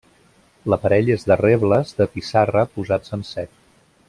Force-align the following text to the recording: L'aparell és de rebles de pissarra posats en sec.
L'aparell 0.73 1.11
és 1.17 1.27
de 1.31 1.37
rebles 1.43 1.93
de 2.01 2.09
pissarra 2.15 2.67
posats 2.79 3.19
en 3.19 3.29
sec. 3.37 3.57